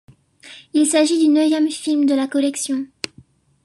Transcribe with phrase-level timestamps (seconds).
[0.73, 2.87] Il s'agit du neuvième film de la collection'.